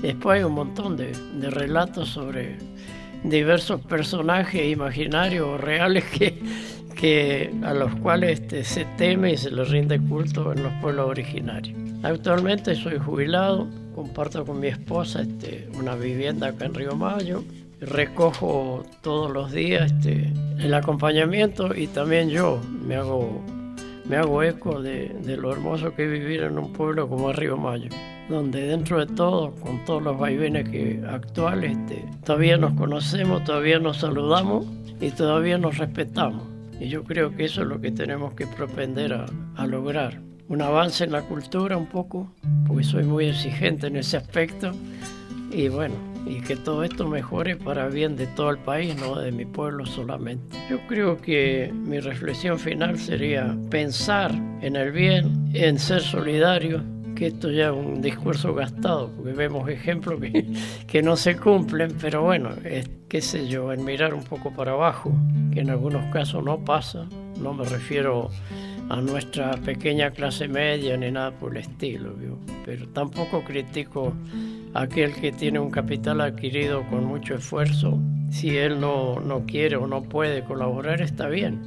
Después 0.00 0.38
hay 0.38 0.44
un 0.44 0.54
montón 0.54 0.96
de, 0.96 1.12
relatos 1.50 2.08
sobre 2.08 2.56
diversos 3.22 3.80
personajes 3.82 4.66
imaginarios 4.66 5.46
o 5.46 5.58
reales 5.58 6.04
que, 6.18 6.40
que, 6.92 7.52
a 7.62 7.74
los 7.74 7.94
cuales 7.96 8.40
este, 8.40 8.64
se 8.64 8.84
teme 8.96 9.32
y 9.32 9.36
se 9.36 9.50
les 9.50 9.68
rinde 9.68 10.00
culto 10.00 10.52
en 10.52 10.62
los 10.62 10.72
pueblos 10.80 11.08
originarios. 11.08 11.78
Actualmente 12.02 12.74
soy 12.74 12.98
jubilado, 12.98 13.68
comparto 13.94 14.44
con 14.44 14.60
mi 14.60 14.68
esposa 14.68 15.22
este, 15.22 15.68
una 15.78 15.94
vivienda 15.94 16.48
acá 16.48 16.66
en 16.66 16.74
Río 16.74 16.96
Mayo 16.96 17.44
recojo 17.82 18.84
todos 19.00 19.30
los 19.32 19.50
días 19.50 19.90
este, 19.92 20.32
el 20.58 20.72
acompañamiento 20.72 21.74
y 21.74 21.88
también 21.88 22.30
yo 22.30 22.60
me 22.86 22.94
hago, 22.94 23.42
me 24.04 24.16
hago 24.16 24.42
eco 24.42 24.80
de, 24.80 25.12
lo 25.36 25.52
hermoso 25.52 25.94
que 25.94 26.04
es 26.04 26.12
vivir 26.12 26.42
en 26.44 26.58
un 26.58 26.72
pueblo 26.72 27.08
como 27.08 27.32
Río 27.32 27.56
Mayo, 27.56 27.90
donde 28.28 28.68
dentro 28.68 29.04
de 29.04 29.12
todo, 29.12 29.52
con 29.56 29.84
todos 29.84 30.02
los 30.02 30.16
vaivenes 30.16 30.68
que 30.68 31.02
actuales, 31.08 31.76
este, 31.76 32.04
todavía 32.24 32.56
nos 32.56 32.74
conocemos, 32.74 33.42
todavía 33.42 33.80
nos 33.80 33.98
saludamos 33.98 34.64
y 35.00 35.10
todavía 35.10 35.58
nos 35.58 35.78
respetamos. 35.78 36.51
Y 36.82 36.88
yo 36.88 37.04
creo 37.04 37.30
que 37.36 37.44
eso 37.44 37.62
es 37.62 37.68
lo 37.68 37.80
que 37.80 37.92
tenemos 37.92 38.34
que 38.34 38.44
propender 38.44 39.14
a, 39.14 39.26
a 39.54 39.66
lograr. 39.68 40.20
Un 40.48 40.62
avance 40.62 41.04
en 41.04 41.12
la 41.12 41.22
cultura 41.22 41.76
un 41.76 41.86
poco, 41.86 42.34
porque 42.66 42.82
soy 42.82 43.04
muy 43.04 43.26
exigente 43.26 43.86
en 43.86 43.94
ese 43.94 44.16
aspecto. 44.16 44.72
Y 45.52 45.68
bueno, 45.68 45.94
y 46.26 46.40
que 46.40 46.56
todo 46.56 46.82
esto 46.82 47.06
mejore 47.06 47.54
para 47.54 47.86
bien 47.86 48.16
de 48.16 48.26
todo 48.26 48.50
el 48.50 48.58
país, 48.58 48.96
no 48.96 49.14
de 49.14 49.30
mi 49.30 49.44
pueblo 49.44 49.86
solamente. 49.86 50.56
Yo 50.68 50.78
creo 50.88 51.20
que 51.20 51.72
mi 51.72 52.00
reflexión 52.00 52.58
final 52.58 52.98
sería 52.98 53.56
pensar 53.70 54.32
en 54.60 54.74
el 54.74 54.90
bien, 54.90 55.50
en 55.54 55.78
ser 55.78 56.00
solidario, 56.00 56.82
que 57.22 57.28
esto 57.28 57.52
ya 57.52 57.66
es 57.66 57.72
un 57.72 58.02
discurso 58.02 58.52
gastado, 58.52 59.08
porque 59.12 59.30
vemos 59.30 59.68
ejemplos 59.68 60.20
que, 60.20 60.44
que 60.88 61.02
no 61.02 61.14
se 61.14 61.36
cumplen, 61.36 61.96
pero 62.00 62.22
bueno, 62.22 62.50
es, 62.64 62.90
qué 63.08 63.20
sé 63.20 63.46
yo, 63.46 63.72
en 63.72 63.84
mirar 63.84 64.12
un 64.12 64.24
poco 64.24 64.50
para 64.50 64.72
abajo, 64.72 65.12
que 65.52 65.60
en 65.60 65.70
algunos 65.70 66.04
casos 66.12 66.42
no 66.42 66.64
pasa, 66.64 67.06
no 67.40 67.54
me 67.54 67.64
refiero 67.64 68.28
a 68.88 69.00
nuestra 69.00 69.52
pequeña 69.52 70.10
clase 70.10 70.48
media 70.48 70.96
ni 70.96 71.12
nada 71.12 71.30
por 71.30 71.52
el 71.52 71.58
estilo, 71.58 72.12
pero 72.66 72.88
tampoco 72.88 73.44
critico 73.44 74.12
aquel 74.74 75.14
que 75.14 75.30
tiene 75.30 75.60
un 75.60 75.70
capital 75.70 76.22
adquirido 76.22 76.82
con 76.90 77.04
mucho 77.04 77.36
esfuerzo, 77.36 78.00
si 78.32 78.56
él 78.56 78.80
no, 78.80 79.20
no 79.20 79.46
quiere 79.46 79.76
o 79.76 79.86
no 79.86 80.02
puede 80.02 80.42
colaborar, 80.42 81.00
está 81.00 81.28
bien. 81.28 81.60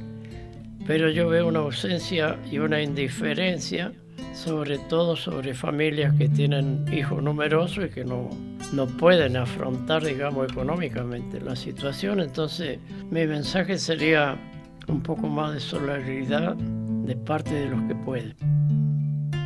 Pero 0.86 1.08
yo 1.08 1.30
veo 1.30 1.48
una 1.48 1.60
ausencia 1.60 2.36
y 2.52 2.58
una 2.58 2.82
indiferencia, 2.82 3.94
sobre 4.36 4.78
todo 4.78 5.16
sobre 5.16 5.54
familias 5.54 6.14
que 6.16 6.28
tienen 6.28 6.84
hijos 6.92 7.22
numerosos 7.22 7.86
y 7.86 7.88
que 7.88 8.04
no, 8.04 8.30
no 8.72 8.86
pueden 8.86 9.36
afrontar, 9.36 10.04
digamos, 10.04 10.50
económicamente 10.50 11.40
la 11.40 11.56
situación. 11.56 12.20
Entonces, 12.20 12.78
mi 13.10 13.26
mensaje 13.26 13.78
sería 13.78 14.38
un 14.86 15.02
poco 15.02 15.26
más 15.26 15.54
de 15.54 15.60
solidaridad 15.60 16.54
de 16.54 17.16
parte 17.16 17.54
de 17.54 17.66
los 17.70 17.82
que 17.88 17.94
pueden. 17.94 18.34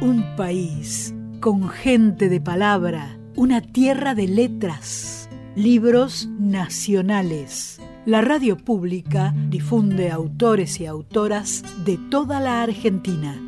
Un 0.02 0.24
país 0.36 1.14
con 1.40 1.68
gente 1.68 2.28
de 2.28 2.40
palabra 2.40 3.16
una 3.36 3.60
tierra 3.60 4.14
de 4.14 4.28
letras, 4.28 5.28
libros 5.56 6.28
nacionales. 6.38 7.80
La 8.04 8.20
radio 8.20 8.56
pública 8.56 9.32
difunde 9.48 10.10
autores 10.10 10.80
y 10.80 10.86
autoras 10.86 11.64
de 11.84 11.98
toda 12.10 12.40
la 12.40 12.62
Argentina. 12.62 13.40